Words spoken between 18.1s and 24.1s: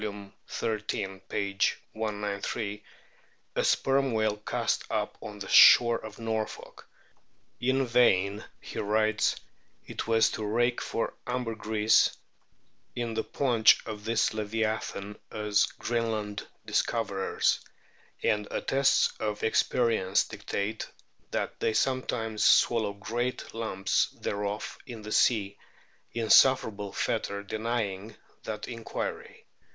and attests of experience dictate, that they sometimes swallow great lumps